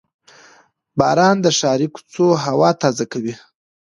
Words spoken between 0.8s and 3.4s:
•باران د ښاري کوڅو هوا تازه کوي.